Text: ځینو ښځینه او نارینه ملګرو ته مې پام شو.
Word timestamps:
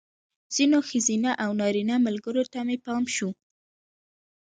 ځینو 0.55 0.77
ښځینه 0.89 1.31
او 1.43 1.51
نارینه 1.61 1.95
ملګرو 2.07 2.43
ته 2.53 2.59
مې 2.67 2.77
پام 2.85 3.03
شو. 3.15 3.29